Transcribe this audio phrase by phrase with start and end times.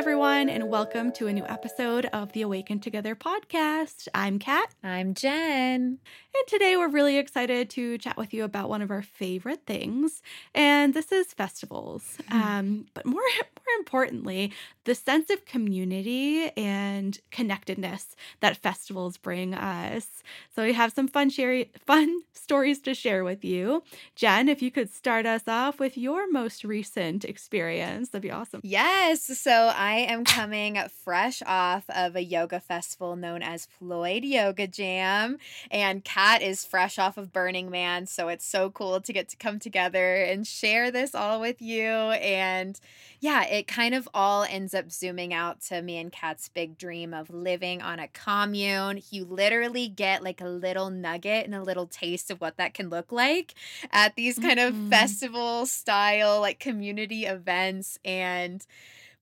[0.00, 4.08] everyone, and welcome to a new episode of the Awaken Together podcast.
[4.14, 4.74] I'm Kat.
[4.82, 5.98] I'm Jenn.
[6.32, 10.22] And today we're really excited to chat with you about one of our favorite things,
[10.54, 12.16] and this is festivals.
[12.30, 12.34] Mm.
[12.34, 14.54] Um, but more, more importantly,
[14.84, 20.22] the sense of community and connectedness that festivals bring us.
[20.54, 23.82] So we have some fun, share, fun stories to share with you.
[24.16, 28.60] Jenn, if you could start us off with your most recent experience, that'd be awesome.
[28.64, 29.38] Yes.
[29.38, 35.38] So I am coming fresh off of a yoga festival known as Floyd Yoga Jam,
[35.70, 38.06] and Kat is fresh off of Burning Man.
[38.06, 41.84] So it's so cool to get to come together and share this all with you.
[41.84, 42.78] And
[43.20, 47.12] yeah, it kind of all ends up zooming out to me and Kat's big dream
[47.12, 49.02] of living on a commune.
[49.10, 52.88] You literally get like a little nugget and a little taste of what that can
[52.88, 53.54] look like
[53.92, 54.84] at these kind mm-hmm.
[54.84, 57.98] of festival style, like community events.
[58.04, 58.64] And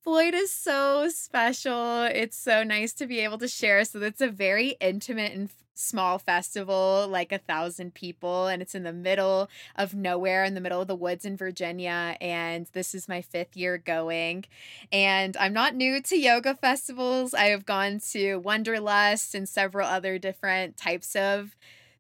[0.09, 2.05] Floyd is so special.
[2.05, 3.85] It's so nice to be able to share.
[3.85, 8.85] So it's a very intimate and small festival, like a thousand people, and it's in
[8.85, 12.17] the middle of nowhere, in the middle of the woods in Virginia.
[12.23, 14.47] And this is my fifth year going.
[14.91, 17.35] And I'm not new to yoga festivals.
[17.35, 21.55] I have gone to Wanderlust and several other different types of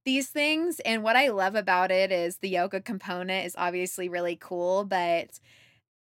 [0.04, 0.80] these things.
[0.80, 5.38] And what I love about it is the yoga component is obviously really cool, but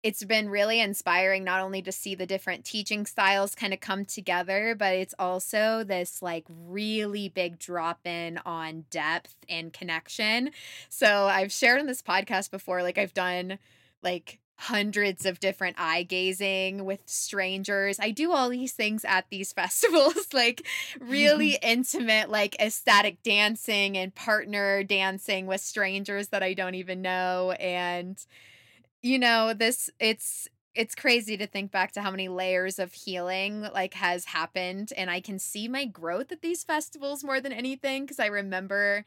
[0.05, 4.05] it's been really inspiring not only to see the different teaching styles kind of come
[4.05, 10.51] together, but it's also this like really big drop in on depth and connection.
[10.91, 13.59] So I've shared in this podcast before, like I've done
[14.03, 17.99] like hundreds of different eye gazing with strangers.
[17.99, 20.67] I do all these things at these festivals, like
[20.99, 21.11] mm-hmm.
[21.11, 27.53] really intimate, like ecstatic dancing and partner dancing with strangers that I don't even know.
[27.53, 28.23] And
[29.05, 33.61] you know, this it's it's crazy to think back to how many layers of healing
[33.61, 38.07] like has happened and I can see my growth at these festivals more than anything
[38.07, 39.05] cuz I remember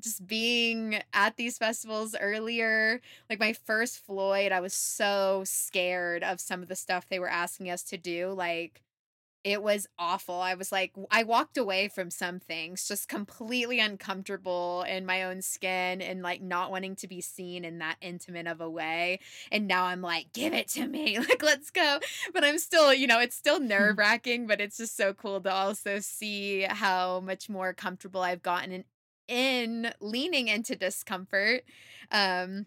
[0.00, 6.40] just being at these festivals earlier like my first Floyd I was so scared of
[6.40, 8.82] some of the stuff they were asking us to do like
[9.42, 10.34] it was awful.
[10.34, 15.40] I was like, I walked away from some things just completely uncomfortable in my own
[15.40, 19.20] skin and like not wanting to be seen in that intimate of a way.
[19.50, 21.18] And now I'm like, give it to me.
[21.30, 22.00] Like, let's go.
[22.32, 25.52] But I'm still, you know, it's still nerve wracking, but it's just so cool to
[25.52, 28.84] also see how much more comfortable I've gotten in,
[29.28, 31.62] in leaning into discomfort.
[32.10, 32.66] Um,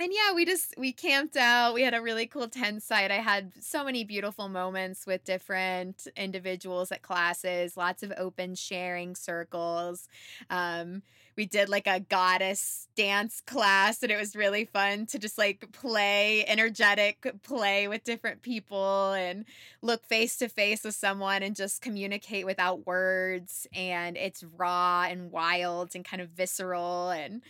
[0.00, 1.74] and yeah, we just we camped out.
[1.74, 3.10] We had a really cool tent site.
[3.10, 9.14] I had so many beautiful moments with different individuals at classes, lots of open sharing
[9.14, 10.08] circles.
[10.48, 11.02] Um,
[11.36, 15.72] we did like a goddess dance class and it was really fun to just like
[15.72, 19.44] play energetic play with different people and
[19.80, 25.30] look face to face with someone and just communicate without words and it's raw and
[25.30, 27.40] wild and kind of visceral and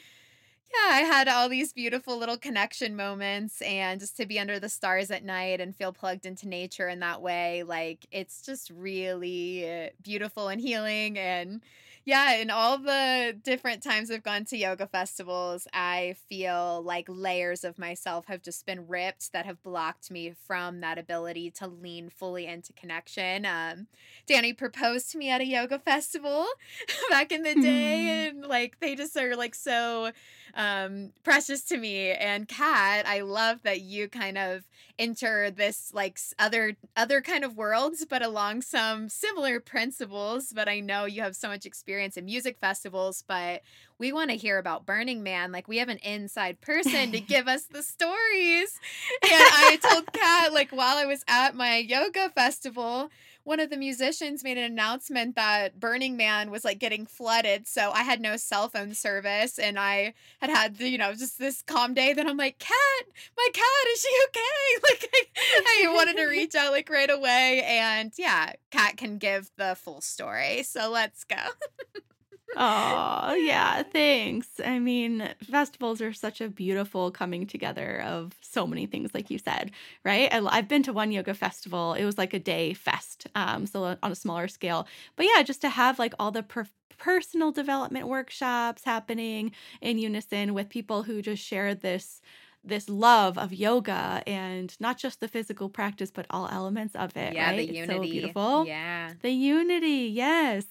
[0.72, 4.68] yeah, I had all these beautiful little connection moments and just to be under the
[4.68, 7.64] stars at night and feel plugged into nature in that way.
[7.64, 11.18] Like, it's just really uh, beautiful and healing.
[11.18, 11.62] And
[12.06, 17.62] yeah, in all the different times I've gone to yoga festivals, I feel like layers
[17.62, 22.08] of myself have just been ripped that have blocked me from that ability to lean
[22.08, 23.44] fully into connection.
[23.44, 23.86] Um,
[24.26, 26.46] Danny proposed to me at a yoga festival
[27.10, 30.10] back in the day, and like they just are like so
[30.54, 32.12] um, precious to me.
[32.12, 34.64] And Kat, I love that you kind of
[34.98, 40.50] enter this like other other kind of worlds, but along some similar principles.
[40.54, 43.62] But I know you have so much experience in music festivals, but
[43.98, 45.52] we want to hear about Burning Man.
[45.52, 48.78] Like we have an inside person to give us the stories.
[49.22, 53.10] And I told Kat, like while I was at my yoga festival,
[53.50, 57.66] one of the musicians made an announcement that Burning Man was like getting flooded.
[57.66, 61.36] So I had no cell phone service and I had had, the, you know, just
[61.36, 62.12] this calm day.
[62.12, 63.06] Then I'm like, Kat,
[63.36, 64.40] my Kat, is she okay?
[64.88, 67.64] Like, I, I wanted to reach out like right away.
[67.66, 70.62] And yeah, Kat can give the full story.
[70.62, 71.34] So let's go.
[72.56, 74.48] Oh, yeah, thanks.
[74.64, 79.38] I mean, festivals are such a beautiful coming together of so many things, like you
[79.38, 79.70] said,
[80.04, 80.28] right?
[80.32, 81.94] I, have been to one yoga festival.
[81.94, 84.88] It was like a day fest, um, so on a smaller scale.
[85.14, 86.66] But yeah, just to have like all the per-
[86.98, 92.20] personal development workshops happening in unison with people who just share this
[92.62, 97.34] this love of yoga and not just the physical practice, but all elements of it.
[97.34, 97.56] Yeah, right?
[97.56, 97.92] the unity.
[97.92, 98.66] so beautiful.
[98.66, 99.12] Yeah.
[99.22, 100.64] The unity, yes.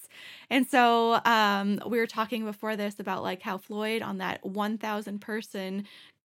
[0.50, 5.20] And so um, we were talking before this about like how Floyd on that 1,000
[5.20, 5.86] person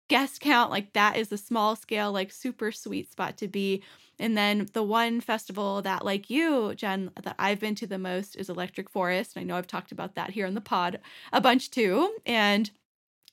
[0.08, 3.84] guest count, like that is a small scale, like super sweet spot to be.
[4.18, 8.36] And then the one festival that, like you, Jenn, that I've been to the most
[8.36, 9.36] is Electric Forest.
[9.36, 11.00] And I know I've talked about that here in the pod
[11.32, 12.14] a bunch too.
[12.26, 12.70] And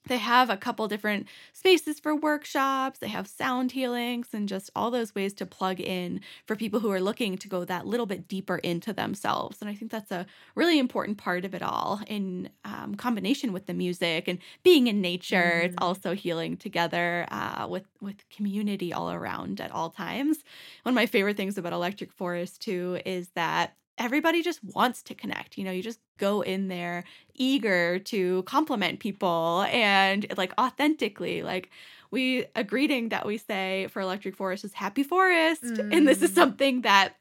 [0.06, 4.90] they have a couple different spaces for workshops, they have sound healings, and just all
[4.90, 8.28] those ways to plug in for people who are looking to go that little bit
[8.28, 9.58] deeper into themselves.
[9.60, 13.66] And I think that's a really important part of it all in um, combination with
[13.66, 15.60] the music and being in nature.
[15.62, 15.64] Mm.
[15.64, 20.38] It's also healing together uh, with, with community all around at all times.
[20.82, 25.14] One of my favorite things about Electric Forest, too, is that everybody just wants to
[25.14, 25.56] connect.
[25.56, 27.04] You know, you just go in there
[27.34, 31.42] eager to compliment people and like authentically.
[31.42, 31.70] Like
[32.10, 35.64] we a greeting that we say for Electric Forest is happy forest.
[35.64, 35.96] Mm.
[35.96, 36.34] And this is mm.
[36.34, 37.16] something that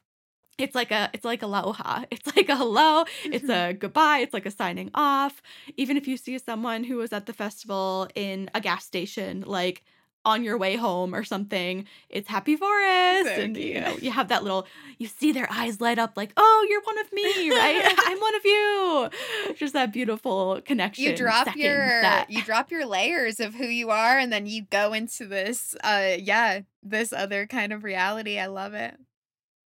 [0.57, 2.03] it's like a it's like aloha.
[2.11, 5.41] It's like a hello, it's a goodbye, it's like a signing off.
[5.77, 9.83] Even if you see someone who was at the festival in a gas station, like
[10.25, 13.35] on your way home or something, it's Happy Forest.
[13.35, 14.67] So and you know, you have that little
[14.97, 17.95] you see their eyes light up like, oh, you're one of me, right?
[18.05, 19.09] I'm one of you.
[19.55, 21.05] Just that beautiful connection.
[21.05, 22.29] You drop your that...
[22.29, 26.15] you drop your layers of who you are and then you go into this uh
[26.17, 28.39] yeah, this other kind of reality.
[28.39, 28.97] I love it.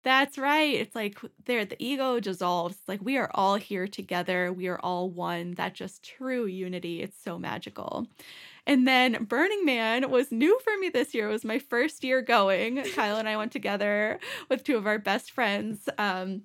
[0.05, 0.75] That's right.
[0.75, 2.75] It's like there the ego dissolves.
[2.75, 4.53] It's like we are all here together.
[4.53, 5.55] We are all one.
[5.55, 7.01] That just true unity.
[7.01, 8.07] It's so magical.
[8.67, 11.29] And then Burning Man was new for me this year.
[11.29, 12.83] It was my first year going.
[12.95, 14.19] Kyle and I went together
[14.49, 15.87] with two of our best friends.
[15.97, 16.43] Um,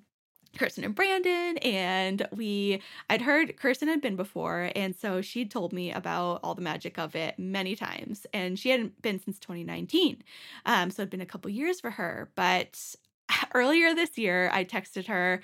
[0.57, 5.71] Kirsten and Brandon, and we I'd heard Kirsten had been before, and so she'd told
[5.71, 10.23] me about all the magic of it many times, and she hadn't been since 2019,
[10.65, 12.29] um, so it'd been a couple years for her.
[12.35, 12.95] But
[13.53, 15.41] earlier this year, I texted her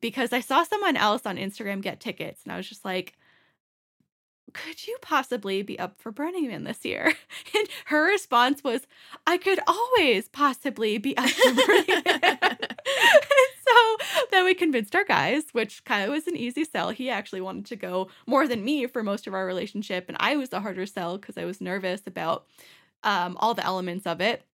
[0.00, 3.14] because I saw someone else on Instagram get tickets, and I was just like,
[4.52, 7.14] could you possibly be up for Burning Man this year?
[7.54, 8.86] And her response was,
[9.26, 12.38] I could always possibly be up for Burning Man.
[13.68, 13.96] so
[14.30, 16.90] then we convinced our guys, which kind of was an easy sell.
[16.90, 20.06] He actually wanted to go more than me for most of our relationship.
[20.08, 22.46] And I was the harder sell because I was nervous about
[23.02, 24.44] um, all the elements of it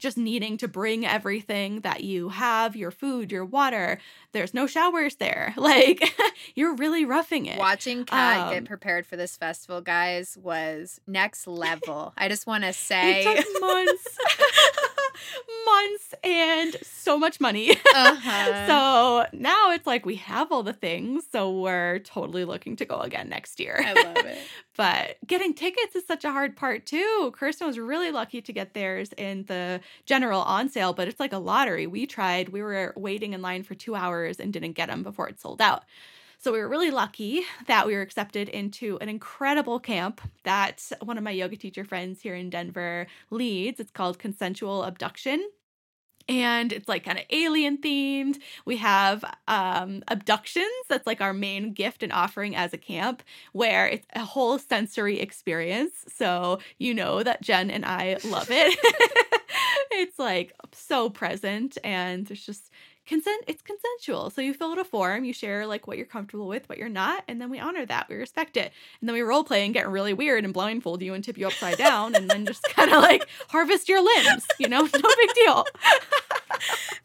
[0.00, 3.98] just needing to bring everything that you have your food, your water.
[4.32, 5.54] There's no showers there.
[5.62, 6.12] Like,
[6.56, 7.56] you're really roughing it.
[7.56, 12.12] Watching Kat um, get prepared for this festival, guys, was next level.
[12.16, 13.24] I just want to say.
[13.24, 14.18] It took months.
[15.66, 17.70] months and so much money.
[17.70, 18.66] Uh-huh.
[18.66, 21.24] so now it's like we have all the things.
[21.30, 23.82] So we're totally looking to go again next year.
[23.84, 24.38] I love it.
[24.76, 27.32] but getting tickets is such a hard part too.
[27.36, 31.32] Kirsten was really lucky to get theirs in the general on sale, but it's like
[31.32, 31.86] a lottery.
[31.86, 35.28] We tried, we were waiting in line for two hours and didn't get them before
[35.28, 35.84] it sold out.
[36.42, 41.16] So we were really lucky that we were accepted into an incredible camp that one
[41.16, 43.78] of my yoga teacher friends here in Denver leads.
[43.78, 45.48] It's called Consensual Abduction
[46.28, 48.38] and it's like kind of alien themed.
[48.64, 50.66] We have um, abductions.
[50.88, 53.22] That's like our main gift and offering as a camp,
[53.52, 56.04] where it's a whole sensory experience.
[56.08, 58.78] So you know that Jenn and I love it.
[59.92, 62.70] it's like so present, and there's just
[63.06, 64.30] consent it's consensual.
[64.30, 66.88] So you fill out a form you share like what you're comfortable with what you're
[66.88, 68.72] not and then we honor that we respect it.
[69.00, 71.46] And then we role play and get really weird and blindfold you and tip you
[71.46, 74.82] upside down and then just kind of like harvest your limbs you know?
[74.92, 75.64] No big deal.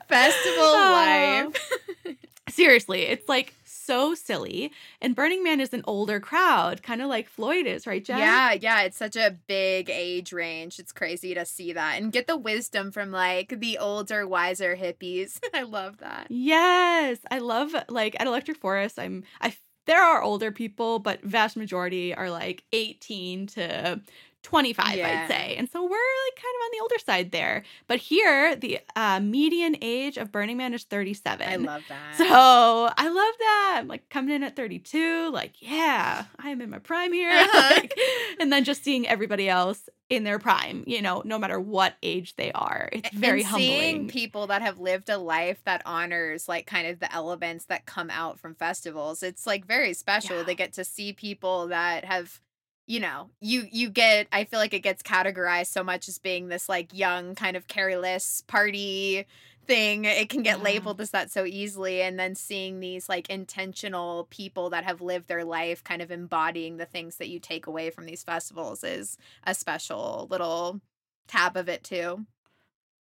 [0.08, 1.72] Festival uh, life
[2.50, 3.54] seriously it's like
[3.88, 4.72] so silly.
[5.02, 8.20] And Burning Man is an older crowd, kind of like Floyd is, right, Jenn?
[8.20, 8.82] Yeah, yeah.
[8.82, 10.78] It's such a big age range.
[10.78, 15.40] It's crazy to see that and get the wisdom from like the older, wiser hippies.
[15.54, 16.28] I love that.
[16.30, 17.18] Yes.
[17.32, 19.56] I love like at Electric Forest, I'm I
[19.88, 24.02] there are older people, but vast majority are like 18 to
[24.48, 25.24] 25, yeah.
[25.24, 25.56] I'd say.
[25.58, 27.64] And so we're like kind of on the older side there.
[27.88, 31.46] But here, the uh, median age of Burning Man is 37.
[31.46, 32.16] I love that.
[32.16, 33.76] So I love that.
[33.80, 37.28] I'm like coming in at 32, like, yeah, I am in my prime here.
[37.48, 37.76] Uh-huh.
[37.76, 37.98] like,
[38.40, 42.36] and then just seeing everybody else in their prime, you know, no matter what age
[42.36, 42.90] they are.
[42.92, 43.70] It's very and humbling.
[43.70, 47.86] Seeing people that have lived a life that honors like kind of the elements that
[47.86, 49.24] come out from festivals.
[49.24, 50.38] It's like very special.
[50.38, 50.44] Yeah.
[50.44, 52.40] They get to see people that have
[52.88, 56.48] you know you you get i feel like it gets categorized so much as being
[56.48, 59.26] this like young kind of careless party
[59.66, 60.64] thing it can get yeah.
[60.64, 65.28] labeled as that so easily and then seeing these like intentional people that have lived
[65.28, 69.18] their life kind of embodying the things that you take away from these festivals is
[69.44, 70.80] a special little
[71.28, 72.26] tab of it too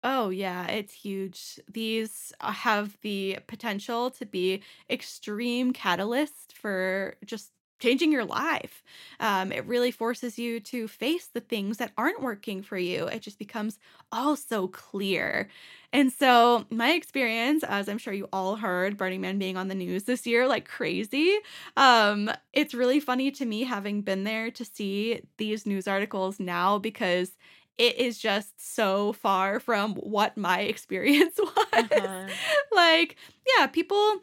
[0.04, 1.60] Oh, yeah, it's huge.
[1.72, 8.82] These uh, have the potential to be extreme catalyst for just changing your life.
[9.18, 13.06] Um, it really forces you to face the things that aren't working for you.
[13.08, 13.78] It just becomes
[14.12, 15.48] all so clear.
[15.92, 19.74] And so, my experience, as I'm sure you all heard, Burning Man being on the
[19.74, 21.36] news this year like crazy,
[21.76, 26.78] um, it's really funny to me having been there to see these news articles now
[26.78, 27.32] because
[27.78, 31.54] it is just so far from what my experience was.
[31.72, 32.28] Uh-huh.
[32.72, 33.16] like,
[33.58, 34.20] yeah, people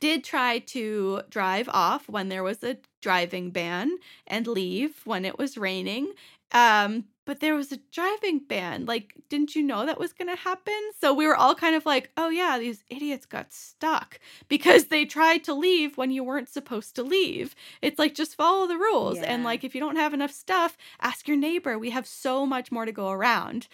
[0.00, 5.38] did try to drive off when there was a driving ban and leave when it
[5.38, 6.12] was raining.
[6.52, 8.84] Um, but there was a driving ban.
[8.84, 10.78] Like, didn't you know that was going to happen?
[11.00, 15.04] So we were all kind of like, oh, yeah, these idiots got stuck because they
[15.04, 17.54] tried to leave when you weren't supposed to leave.
[17.80, 19.16] It's like, just follow the rules.
[19.16, 19.24] Yeah.
[19.24, 21.78] And like, if you don't have enough stuff, ask your neighbor.
[21.78, 23.68] We have so much more to go around.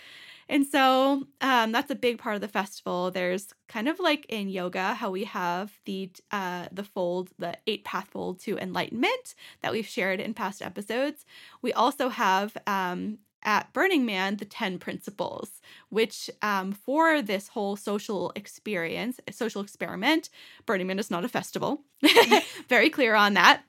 [0.50, 3.12] And so um, that's a big part of the festival.
[3.12, 7.84] There's kind of like in yoga how we have the uh, the fold, the eight
[7.84, 11.24] path fold to enlightenment that we've shared in past episodes.
[11.62, 17.76] We also have um, at Burning Man the 10 principles, which um, for this whole
[17.76, 20.30] social experience, social experiment,
[20.66, 21.82] Burning Man is not a festival.
[22.68, 23.62] Very clear on that.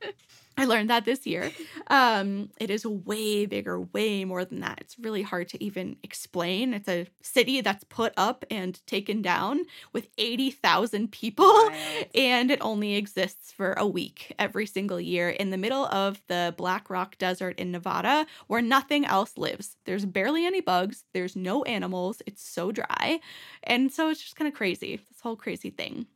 [0.58, 1.51] I learned that this year.
[1.88, 4.79] Um, it is way bigger, way more than that.
[4.81, 6.74] It's really hard to even explain.
[6.74, 11.70] It's a city that's put up and taken down with 80,000 people,
[12.15, 16.53] and it only exists for a week every single year in the middle of the
[16.58, 19.77] Black Rock Desert in Nevada where nothing else lives.
[19.86, 23.20] There's barely any bugs, there's no animals, it's so dry.
[23.63, 26.08] And so it's just kind of crazy, this whole crazy thing.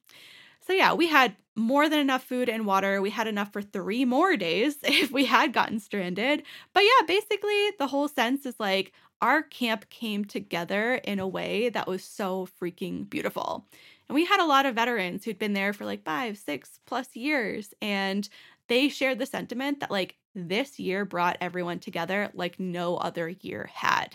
[0.65, 3.01] So, yeah, we had more than enough food and water.
[3.01, 6.43] We had enough for three more days if we had gotten stranded.
[6.73, 8.91] But yeah, basically, the whole sense is like
[9.21, 13.67] our camp came together in a way that was so freaking beautiful.
[14.09, 17.15] And we had a lot of veterans who'd been there for like five, six plus
[17.15, 17.73] years.
[17.81, 18.27] And
[18.67, 23.69] they shared the sentiment that like this year brought everyone together like no other year
[23.73, 24.13] had.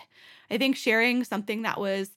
[0.51, 2.11] I think sharing something that was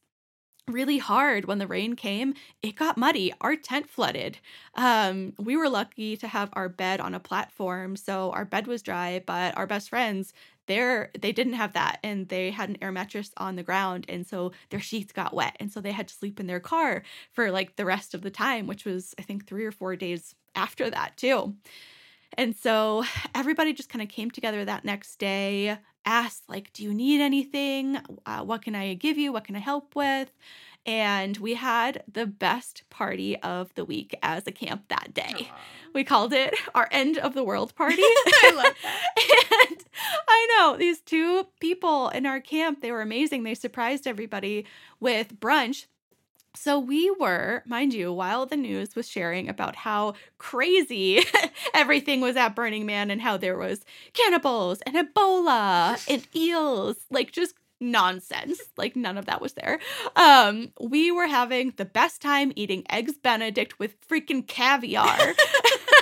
[0.68, 2.34] really hard when the rain came.
[2.62, 3.34] It got muddy.
[3.42, 4.40] Our tent flooded.
[4.76, 8.82] Um, we were lucky to have our bed on a platform so our bed was
[8.82, 10.34] dry but our best friends
[10.68, 14.26] there they didn't have that and they had an air mattress on the ground and
[14.26, 17.52] so their sheets got wet and so they had to sleep in their car for
[17.52, 20.90] like the rest of the time which was i think 3 or 4 days after
[20.90, 21.56] that too.
[22.38, 23.04] And so
[23.36, 28.00] everybody just kind of came together that next day asked like do you need anything?
[28.26, 29.32] Uh, what can i give you?
[29.32, 30.32] What can i help with?
[30.86, 35.50] And we had the best party of the week as a camp that day.
[35.50, 35.94] Aww.
[35.94, 38.02] we called it our end of the world party.
[38.02, 39.70] I love that.
[39.70, 39.84] And
[40.28, 43.44] i know these two people in our camp they were amazing.
[43.44, 44.66] They surprised everybody
[45.00, 45.86] with brunch
[46.56, 51.20] so we were, mind you, while the news was sharing about how crazy
[51.74, 53.84] everything was at Burning Man and how there was
[54.14, 58.62] cannibals and Ebola and eels, like just nonsense.
[58.78, 59.80] Like none of that was there.
[60.16, 65.18] Um, we were having the best time eating eggs benedict with freaking caviar.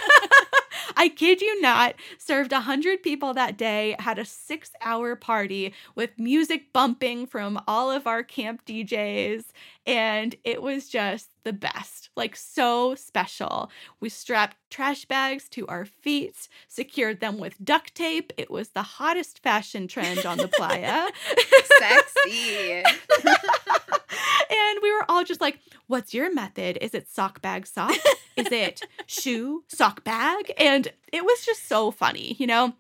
[1.02, 6.12] I kid you not, served 100 people that day, had a six hour party with
[6.20, 9.46] music bumping from all of our camp DJs,
[9.88, 13.72] and it was just the best, like so special.
[14.00, 18.32] We strapped trash bags to our feet, secured them with duct tape.
[18.38, 21.08] It was the hottest fashion trend on the playa.
[21.80, 22.84] Sexy.
[24.52, 25.58] and we were all just like,
[25.92, 26.78] What's your method?
[26.80, 27.94] Is it sock bag sock?
[28.38, 30.54] Is it shoe sock bag?
[30.58, 32.72] And it was just so funny, you know?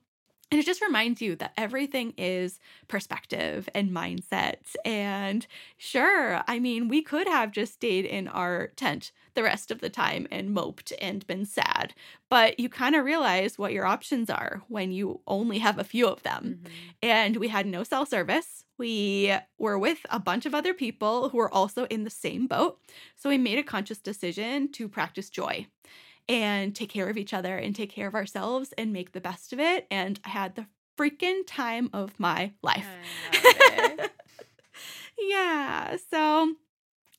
[0.50, 4.60] And it just reminds you that everything is perspective and mindset.
[4.86, 9.82] And sure, I mean, we could have just stayed in our tent the rest of
[9.82, 11.94] the time and moped and been sad,
[12.30, 16.08] but you kind of realize what your options are when you only have a few
[16.08, 16.60] of them.
[16.62, 16.74] Mm-hmm.
[17.02, 18.66] And we had no cell service.
[18.78, 22.80] We were with a bunch of other people who were also in the same boat.
[23.16, 25.68] So we made a conscious decision to practice joy
[26.28, 29.54] and take care of each other and take care of ourselves and make the best
[29.54, 29.88] of it.
[29.92, 30.66] And I had the
[30.98, 32.88] freaking time of my life.
[35.20, 35.98] yeah.
[36.10, 36.56] So,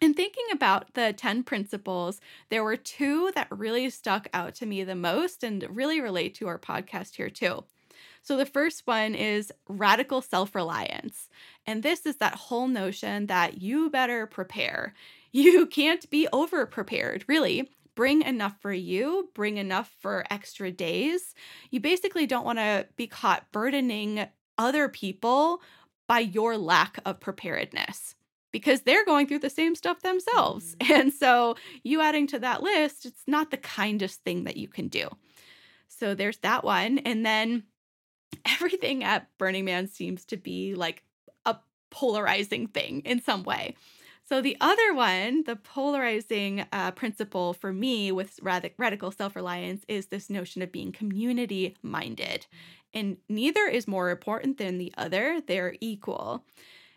[0.02, 4.82] in thinking about the 10 principles, there were two that really stuck out to me
[4.82, 7.64] the most and really relate to our podcast here, too.
[8.20, 11.28] So, the first one is radical self reliance.
[11.66, 14.94] And this is that whole notion that you better prepare.
[15.34, 21.34] You can't be over prepared, really bring enough for you, bring enough for extra days.
[21.70, 24.26] You basically don't want to be caught burdening
[24.58, 25.62] other people
[26.06, 28.14] by your lack of preparedness
[28.52, 30.76] because they're going through the same stuff themselves.
[30.76, 30.92] Mm-hmm.
[30.92, 34.88] And so, you adding to that list, it's not the kindest thing that you can
[34.88, 35.08] do.
[35.88, 36.98] So there's that one.
[36.98, 37.64] And then
[38.46, 41.02] everything at Burning Man seems to be like
[41.46, 41.56] a
[41.90, 43.76] polarizing thing in some way.
[44.24, 50.06] So the other one, the polarizing uh, principle for me with rad- radical self-reliance is
[50.06, 52.46] this notion of being community minded.
[52.94, 56.44] And neither is more important than the other, they're equal.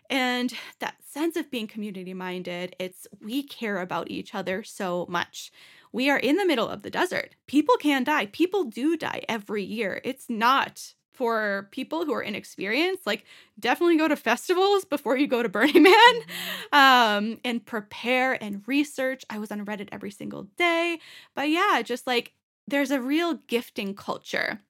[0.10, 5.52] And that sense of being community minded, it's we care about each other so much.
[5.92, 7.36] We are in the middle of the desert.
[7.48, 8.28] People can die.
[8.28, 10.02] People do die every year.
[10.04, 13.24] It's not for people who are inexperienced, like
[13.60, 16.78] definitely go to festivals before you go to Burning Man mm-hmm.
[16.78, 19.24] um, and prepare and research.
[19.30, 21.00] I was on Reddit every single day.
[21.34, 22.34] But yeah, just like
[22.68, 24.62] there's a real gifting culture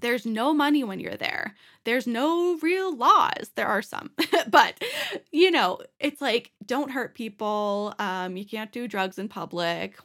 [0.00, 1.54] there's no money when you're there.
[1.84, 3.50] There's no real laws.
[3.54, 4.10] There are some,
[4.50, 4.82] but
[5.32, 7.94] you know, it's like don't hurt people.
[7.98, 9.96] Um, you can't do drugs in public.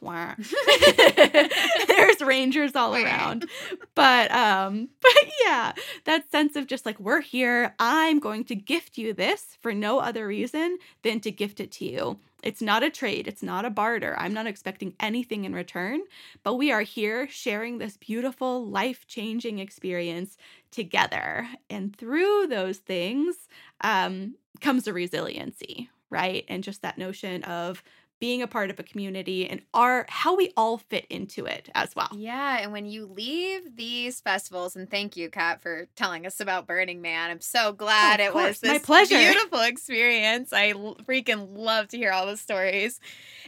[1.86, 3.46] There's rangers all around,
[3.94, 5.12] but um, but
[5.44, 5.72] yeah,
[6.04, 7.74] that sense of just like we're here.
[7.78, 11.84] I'm going to gift you this for no other reason than to gift it to
[11.84, 12.18] you.
[12.44, 14.14] It's not a trade, it's not a barter.
[14.18, 16.02] I'm not expecting anything in return,
[16.42, 20.36] but we are here sharing this beautiful, life changing experience
[20.70, 21.48] together.
[21.70, 23.48] And through those things
[23.80, 26.44] um, comes a resiliency, right?
[26.46, 27.82] And just that notion of
[28.24, 31.94] being a part of a community and our how we all fit into it as
[31.94, 32.08] well.
[32.16, 36.66] Yeah, and when you leave these festivals, and thank you, Kat, for telling us about
[36.66, 37.30] Burning Man.
[37.30, 38.46] I'm so glad oh, it course.
[38.46, 39.18] was this My pleasure.
[39.18, 40.54] beautiful experience.
[40.54, 42.98] I freaking love to hear all the stories.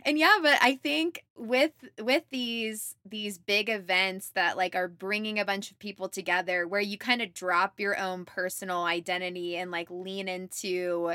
[0.04, 5.38] And yeah, but I think with with these these big events that like are bringing
[5.38, 9.70] a bunch of people together where you kind of drop your own personal identity and
[9.70, 11.14] like lean into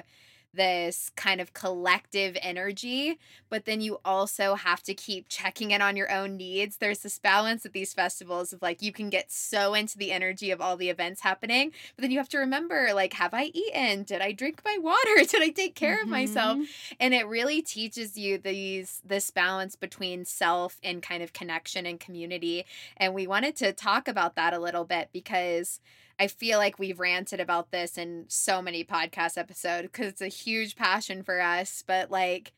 [0.54, 5.96] this kind of collective energy, but then you also have to keep checking in on
[5.96, 6.78] your own needs.
[6.78, 10.52] There's this balance at these festivals of like you can get so into the energy
[10.52, 14.04] of all the events happening, but then you have to remember like, have I eaten?
[14.04, 15.00] Did I drink my water?
[15.30, 16.04] Did I take care mm-hmm.
[16.04, 16.58] of myself?
[16.58, 16.96] Mm-hmm.
[17.00, 22.00] And it really teaches you these this balance between self and kind of connection and
[22.00, 22.66] community.
[22.98, 25.80] And we wanted to talk about that a little bit because
[26.22, 30.28] I feel like we've ranted about this in so many podcast episodes because it's a
[30.28, 31.84] huge passion for us.
[31.88, 32.54] But like,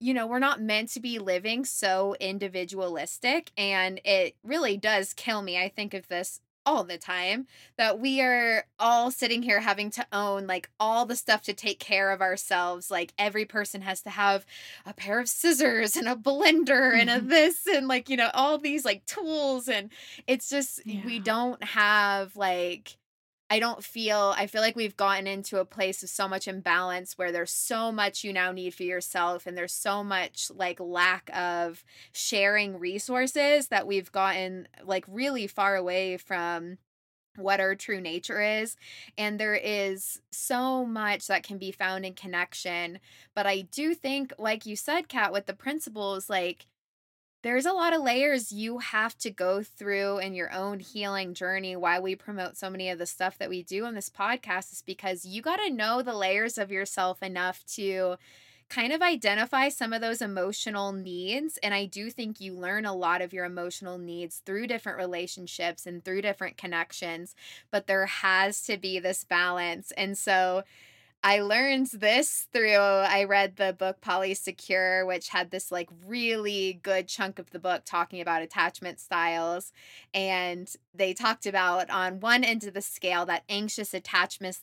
[0.00, 3.52] you know, we're not meant to be living so individualistic.
[3.56, 5.62] And it really does kill me.
[5.62, 7.46] I think of this all the time
[7.78, 11.78] that we are all sitting here having to own like all the stuff to take
[11.78, 14.44] care of ourselves like every person has to have
[14.84, 17.28] a pair of scissors and a blender and a mm-hmm.
[17.28, 19.90] this and like you know all these like tools and
[20.26, 21.00] it's just yeah.
[21.06, 22.97] we don't have like
[23.50, 27.16] I don't feel I feel like we've gotten into a place of so much imbalance
[27.16, 31.30] where there's so much you now need for yourself and there's so much like lack
[31.34, 31.82] of
[32.12, 36.76] sharing resources that we've gotten like really far away from
[37.38, 38.76] what our true nature is.
[39.16, 42.98] And there is so much that can be found in connection.
[43.34, 46.66] But I do think, like you said, Kat, with the principles, like
[47.42, 51.76] there's a lot of layers you have to go through in your own healing journey.
[51.76, 54.82] Why we promote so many of the stuff that we do on this podcast is
[54.84, 58.16] because you got to know the layers of yourself enough to
[58.68, 61.58] kind of identify some of those emotional needs.
[61.62, 65.86] And I do think you learn a lot of your emotional needs through different relationships
[65.86, 67.34] and through different connections,
[67.70, 69.90] but there has to be this balance.
[69.92, 70.64] And so,
[71.24, 77.08] I learned this through I read the book Polysecure, which had this like really good
[77.08, 79.72] chunk of the book talking about attachment styles.
[80.14, 84.60] And they talked about on one end of the scale that anxious attachment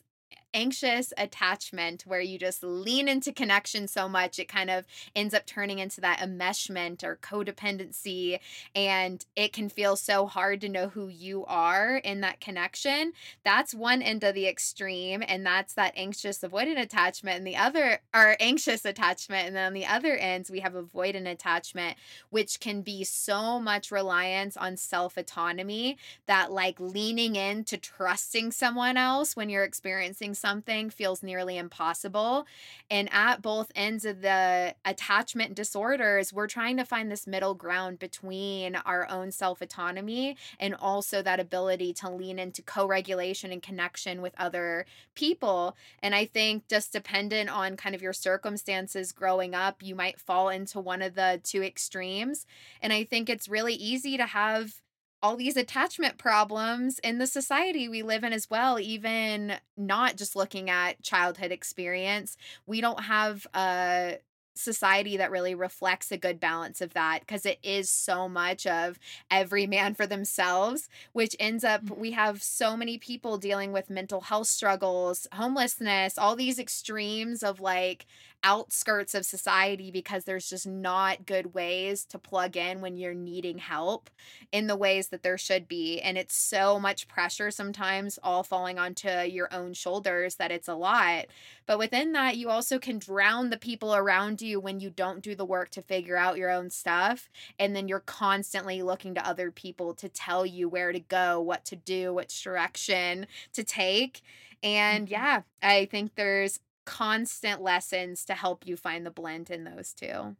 [0.56, 5.44] anxious attachment where you just lean into connection so much it kind of ends up
[5.44, 8.40] turning into that enmeshment or codependency.
[8.74, 13.12] And it can feel so hard to know who you are in that connection.
[13.44, 18.00] That's one end of the extreme and that's that anxious avoidant attachment and the other
[18.14, 21.98] are anxious attachment and then on the other ends we have avoidant attachment
[22.30, 28.96] which can be so much reliance on self autonomy that like leaning into trusting someone
[28.96, 30.45] else when you're experiencing something
[30.90, 32.46] feels nearly impossible.
[32.90, 37.98] And at both ends of the attachment disorders, we're trying to find this middle ground
[37.98, 43.62] between our own self autonomy and also that ability to lean into co regulation and
[43.62, 45.76] connection with other people.
[46.02, 50.48] And I think just dependent on kind of your circumstances growing up, you might fall
[50.48, 52.46] into one of the two extremes.
[52.80, 54.80] And I think it's really easy to have
[55.22, 60.36] all these attachment problems in the society we live in as well even not just
[60.36, 64.18] looking at childhood experience we don't have a
[64.58, 68.98] society that really reflects a good balance of that because it is so much of
[69.30, 71.96] every man for themselves which ends up Mm.
[71.98, 77.60] we have so many people dealing with mental health struggles homelessness all these extremes of
[77.60, 78.06] like
[78.42, 83.58] outskirts of society because there's just not good ways to plug in when you're needing
[83.58, 84.10] help
[84.52, 88.78] in the ways that there should be and it's so much pressure sometimes all falling
[88.78, 91.26] onto your own shoulders that it's a lot
[91.66, 95.34] but within that, you also can drown the people around you when you don't do
[95.34, 97.28] the work to figure out your own stuff.
[97.58, 101.64] And then you're constantly looking to other people to tell you where to go, what
[101.66, 104.22] to do, which direction to take.
[104.62, 105.08] And Mhm.
[105.08, 110.36] yeah, I think there's constant lessons to help you find the blend in those two.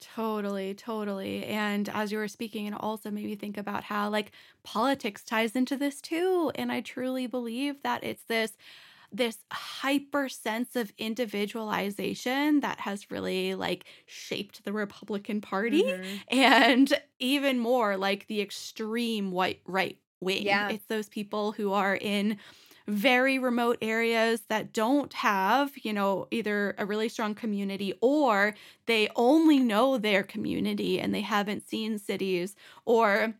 [0.00, 1.44] Totally, totally.
[1.44, 4.30] And as you were speaking, it also made me think about how like
[4.62, 6.52] politics ties into this too.
[6.54, 8.56] And I truly believe that it's this
[9.12, 16.22] this hyper sense of individualization that has really like shaped the Republican Party Mhm.
[16.28, 20.60] and even more like the extreme white right wing.
[20.60, 20.68] Yeah.
[20.68, 22.38] It's those people who are in
[22.88, 28.54] very remote areas that don't have, you know, either a really strong community or
[28.86, 33.34] they only know their community and they haven't seen cities or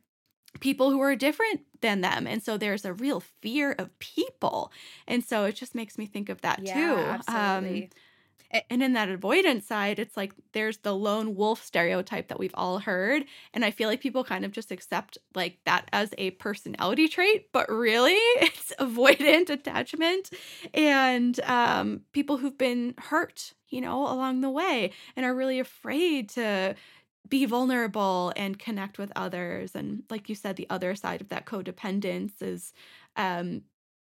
[0.61, 2.27] people who are different than them.
[2.27, 4.73] And so there's a real fear of people.
[5.07, 7.15] And so it just makes me think of that Yeah, too.
[7.15, 7.29] absolutely.
[7.29, 7.91] Um,
[8.71, 12.79] and in that avoidance side, it's like there's the lone wolf stereotype that we've all
[12.79, 13.25] heard.
[13.53, 17.49] And I feel like people kind of just accept like that as a personality trait,
[17.53, 20.31] but really it's avoidant attachment
[20.75, 26.31] and um, people who've been hurt, you know, along the way and are really afraid
[26.31, 26.75] to
[27.29, 29.75] be vulnerable and connect with others.
[29.75, 32.73] And like you said, the other side of that codependence is
[33.17, 33.63] um,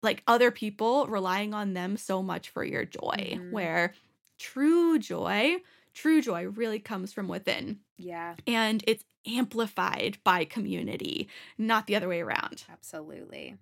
[0.04, 3.52] like other people relying on them so much for your joy, Mhm.
[3.52, 3.93] where
[4.38, 5.58] true joy,
[5.93, 12.10] true joy really comes from within yeah, and it's amplified by community, not the other
[12.10, 12.65] way around.
[12.69, 13.58] absolutely.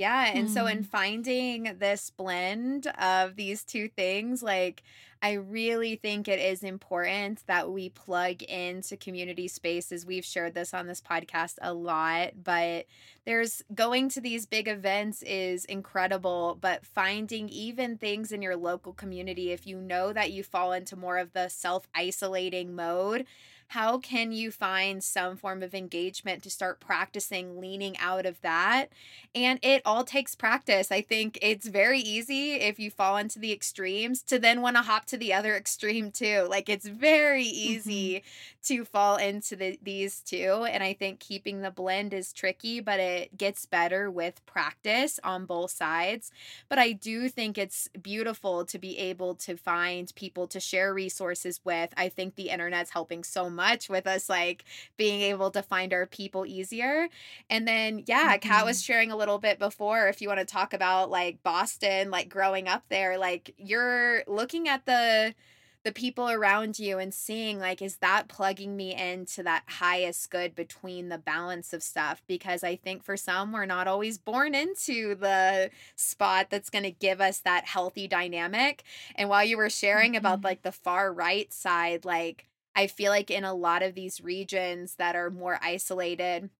[0.00, 0.82] Yeah, and so in Hmm.
[0.82, 4.82] finding this blend of these two things, like
[5.22, 10.06] I really think it is important that we plug into community spaces.
[10.06, 12.86] We've shared this on this podcast a lot, but
[13.26, 18.94] there's going to these big events is incredible, but finding even things in your local
[18.94, 23.26] community, if you know that you fall into more of the self isolating mode,
[23.70, 28.86] how can you find some form of engagement to start practicing leaning out of that?
[29.32, 30.90] And it all takes practice.
[30.90, 34.82] I think it's very easy if you fall into the extremes to then want to
[34.82, 36.48] hop to the other extreme too.
[36.50, 37.72] Like it's very mm-hmm.
[37.72, 38.24] easy
[38.64, 40.66] to fall into the, these two.
[40.68, 45.46] And I think keeping the blend is tricky, but it gets better with practice on
[45.46, 46.32] both sides.
[46.68, 51.60] But I do think it's beautiful to be able to find people to share resources
[51.64, 51.94] with.
[51.96, 54.64] I think the internet's helping so much with us, like
[54.96, 57.08] being able to find our people easier.
[57.48, 60.08] And then, yeah, Kat was sharing a little bit before.
[60.08, 64.68] If you want to talk about like Boston, like growing up there, like you're looking
[64.68, 65.34] at the
[65.82, 70.54] the people around you and seeing like is that plugging me into that highest good
[70.54, 75.14] between the balance of stuff because i think for some we're not always born into
[75.14, 78.82] the spot that's going to give us that healthy dynamic
[79.14, 80.44] and while you were sharing about Mhm.
[80.44, 82.44] like the far right side like
[82.80, 86.50] i feel like in a lot of these regions that are more isolated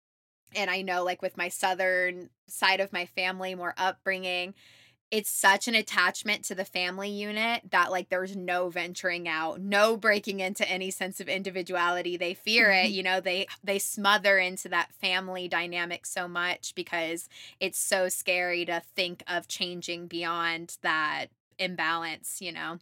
[0.54, 4.54] and i know like with my southern side of my family more upbringing
[5.10, 9.96] it's such an attachment to the family unit that like there's no venturing out no
[9.96, 12.92] breaking into any sense of individuality they fear it Mhm.
[12.92, 17.28] you know they they smother into that family dynamic so much because
[17.58, 21.26] it's so scary to think of changing beyond that
[21.58, 22.78] imbalance you know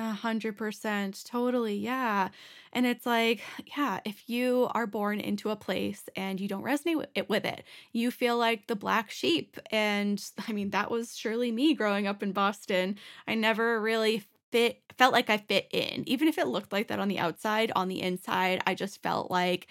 [0.00, 1.22] A hundred percent.
[1.26, 1.76] Totally.
[1.76, 2.30] Yeah.
[2.72, 3.42] And it's like,
[3.76, 7.44] yeah, if you are born into a place and you don't resonate with it, with
[7.44, 9.58] it, you feel like the black sheep.
[9.70, 12.96] And I mean, that was surely me growing up in Boston.
[13.28, 16.08] I never really fit, felt like I fit in.
[16.08, 19.30] Even if it looked like that on the outside, on the inside, I just felt
[19.30, 19.66] like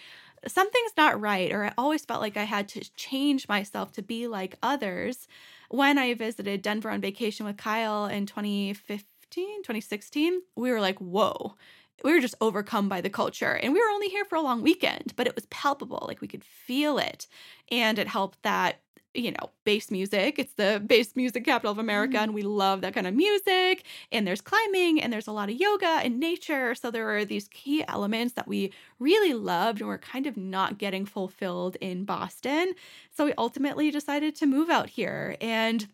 [0.47, 1.51] something's not right.
[1.51, 5.27] Or I always felt like I had to change myself to be like others.
[5.69, 11.55] When I visited Denver on vacation with Kyle in 2015, 2016, we were like, whoa.
[12.03, 13.53] We were just overcome by the culture.
[13.61, 16.05] And we were only here for a long weekend, but it was palpable.
[16.07, 17.27] Like we could feel it.
[17.71, 18.79] And it helped that,
[19.13, 20.39] you know, bass music.
[20.39, 22.17] It's the bass music capital of America.
[22.17, 22.23] Mhm.
[22.23, 23.85] And we love that kind of music.
[24.13, 26.73] And there's climbing and there's a lot of yoga and nature.
[26.73, 30.77] So there were these key elements that we really loved and were kind of not
[30.77, 32.73] getting fulfilled in Boston.
[33.11, 35.35] So we ultimately decided to move out here.
[35.41, 35.87] And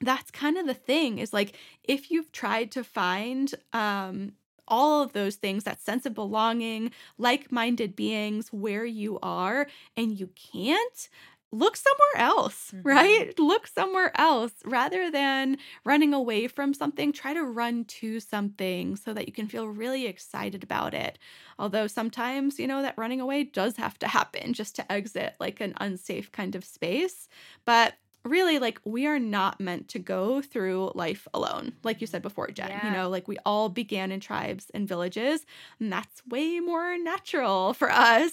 [0.00, 4.32] that's kind of the thing is like if you've tried to find um
[4.70, 10.20] all of those things, that sense of belonging, like minded beings where you are, and
[10.20, 11.08] you can't,
[11.50, 12.86] look somewhere else, mm-hmm.
[12.86, 13.38] right?
[13.38, 17.12] Look somewhere else rather than running away from something.
[17.12, 21.18] Try to run to something so that you can feel really excited about it.
[21.58, 25.60] Although sometimes, you know, that running away does have to happen just to exit like
[25.60, 27.28] an unsafe kind of space.
[27.64, 32.20] But really like we are not meant to go through life alone like you said
[32.20, 32.86] before jen yeah.
[32.86, 35.46] you know like we all began in tribes and villages
[35.80, 38.32] and that's way more natural for us.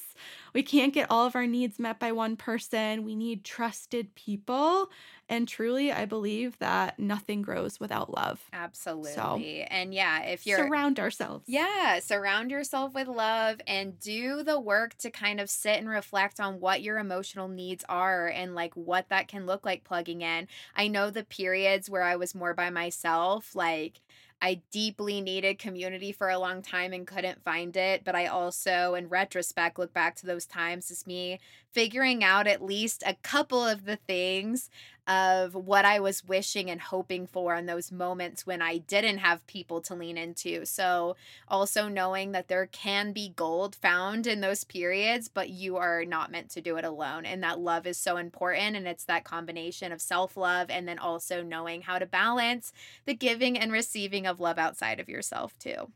[0.53, 3.03] We can't get all of our needs met by one person.
[3.03, 4.89] We need trusted people
[5.29, 9.37] and truly i believe that nothing grows without love absolutely so,
[9.69, 14.95] and yeah if you're surround ourselves yeah surround yourself with love and do the work
[14.97, 19.09] to kind of sit and reflect on what your emotional needs are and like what
[19.09, 20.47] that can look like plugging in.
[20.75, 24.01] I know the periods where I was more by myself, like
[24.41, 28.03] I deeply needed community for a long time and couldn't find it.
[28.03, 31.39] But I also, in retrospect, look back to those times as me
[31.75, 34.69] figuring out at least a couple of the things
[35.07, 39.45] of what I was wishing and hoping for in those moments when I didn't have
[39.45, 40.65] people to lean into.
[40.65, 41.17] So,
[41.49, 46.31] also knowing that there can be gold found in those periods, but you are not
[46.31, 47.25] meant to do it alone.
[47.25, 48.77] And that love is so important.
[48.77, 52.71] And it's that combination of self love and then also knowing how to balance
[53.05, 55.91] the giving and receiving of love outside of yourself, too.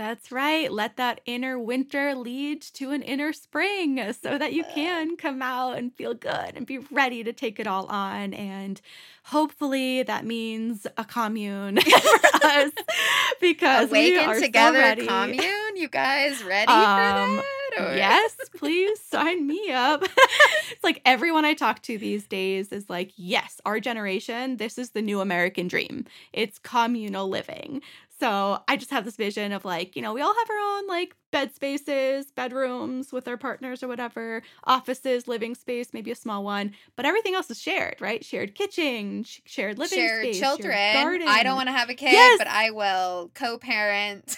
[0.00, 0.72] That's right.
[0.72, 5.76] Let that inner winter lead to an inner spring so that you can come out
[5.76, 8.32] and feel good and be ready to take it all on.
[8.32, 8.80] And
[9.24, 12.72] hopefully that means a commune for us
[13.42, 15.06] because Awaken we are together so ready.
[15.06, 15.76] commune.
[15.76, 17.42] You guys ready um, for
[17.76, 17.90] that?
[17.92, 17.94] Or?
[17.94, 20.02] Yes, please sign me up.
[20.02, 24.90] it's like everyone I talk to these days is like, yes, our generation, this is
[24.90, 26.06] the new American dream.
[26.32, 27.82] It's communal living.
[28.20, 30.86] So I just have this vision of like, you know, we all have our own
[30.86, 36.44] like bed spaces, bedrooms with our partners or whatever, offices, living space, maybe a small
[36.44, 38.24] one, but everything else is shared, right?
[38.24, 40.72] Shared kitchen, shared living shared space, children.
[40.72, 41.28] Shared garden.
[41.28, 42.38] I don't want to have a kid, yes.
[42.38, 44.36] but I will co-parent.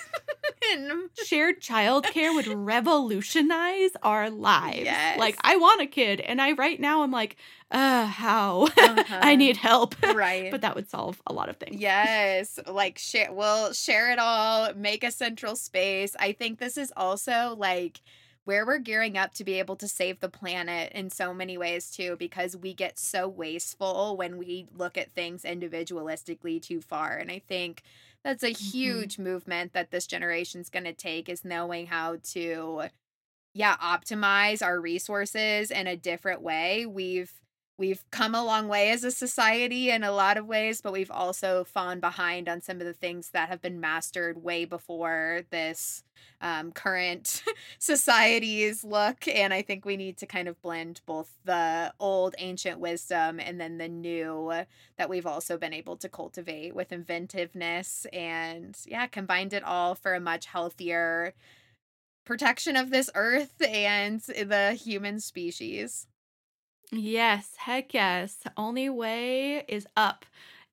[1.25, 4.85] shared childcare would revolutionize our lives.
[4.85, 5.19] Yes.
[5.19, 7.37] Like I want a kid and I right now I'm like,
[7.71, 8.69] uh, how?
[8.83, 9.21] Uh-huh.
[9.23, 9.95] I need help.
[10.15, 10.51] Right.
[10.51, 11.81] but that would solve a lot of things.
[11.81, 12.59] Yes.
[12.67, 16.15] Like share we'll share it all, make a central space.
[16.19, 18.01] I think this is also like
[18.45, 21.91] where we're gearing up to be able to save the planet in so many ways
[21.91, 27.31] too because we get so wasteful when we look at things individualistically too far and
[27.31, 27.83] i think
[28.25, 28.71] that's a mm-hmm.
[28.71, 32.83] huge movement that this generation's going to take is knowing how to
[33.55, 37.42] yeah optimize our resources in a different way we've
[37.79, 41.11] we've come a long way as a society in a lot of ways, but we've
[41.11, 46.05] also fallen behind on some of the things that have been mastered way before this
[46.41, 47.43] um, current
[47.79, 49.27] society's look.
[49.27, 53.61] And I think we need to kind of blend both the old ancient wisdom and
[53.61, 54.53] then the new
[54.97, 60.15] that we've also been able to cultivate with inventiveness and, yeah, combined it all for
[60.15, 61.33] a much healthier
[62.25, 66.07] protection of this earth and the human species.
[66.93, 68.45] Yes, heck yes.
[68.57, 70.25] Only way is up.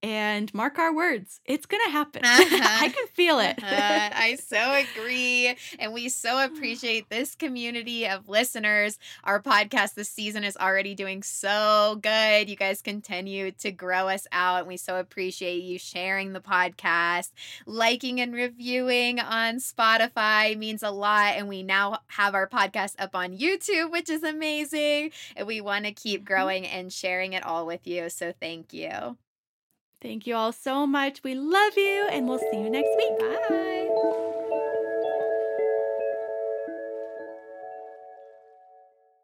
[0.01, 2.21] And mark our words, it's going to happen.
[2.39, 2.85] Uh-huh.
[2.85, 3.61] I can feel it.
[3.61, 5.55] uh, I so agree.
[5.77, 8.97] And we so appreciate this community of listeners.
[9.23, 12.49] Our podcast this season is already doing so good.
[12.49, 14.59] You guys continue to grow us out.
[14.59, 17.31] And we so appreciate you sharing the podcast,
[17.65, 21.35] liking and reviewing on Spotify means a lot.
[21.35, 25.11] And we now have our podcast up on YouTube, which is amazing.
[25.35, 26.33] And we want to keep mm-hmm.
[26.33, 28.09] growing and sharing it all with you.
[28.09, 29.17] So thank you.
[30.01, 31.23] Thank you all so much.
[31.23, 33.19] We love you, and we'll see you next week.
[33.19, 34.28] Bye.